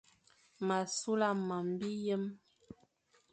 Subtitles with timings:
[0.65, 2.23] M a sula mam, biyem,